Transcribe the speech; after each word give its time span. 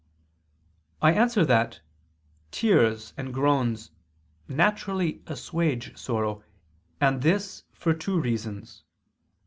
I 0.99 1.11
answer 1.13 1.45
that, 1.45 1.79
Tears 2.49 3.13
and 3.17 3.31
groans 3.31 3.91
naturally 4.47 5.21
assuage 5.27 5.95
sorrow: 5.95 6.43
and 6.99 7.21
this 7.21 7.65
for 7.71 7.93
two 7.93 8.19
reasons. 8.19 8.83